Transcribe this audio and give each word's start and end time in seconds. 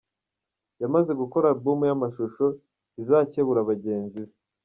Yamaze 0.81 1.11
gukora 1.21 1.45
album 1.53 1.79
y’amashusho 1.89 2.45
izakebura 3.01 3.67
bagenzi 3.69 4.17
be. 4.25 4.31